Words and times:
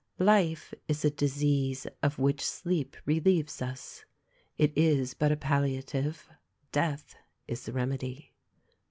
"Life 0.17 0.73
is 0.87 1.05
a 1.05 1.11
disease 1.11 1.85
of 2.01 2.17
which 2.17 2.43
sleep 2.43 2.97
relieves 3.05 3.61
us; 3.61 4.03
it 4.57 4.73
is 4.75 5.13
but 5.13 5.31
a 5.31 5.37
palliative: 5.37 6.27
death 6.71 7.13
is 7.47 7.65
the 7.65 7.71
remedy." 7.73 8.33